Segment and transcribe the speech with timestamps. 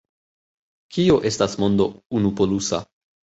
[0.95, 1.87] Kio estas mondo
[2.21, 2.81] unupolusa?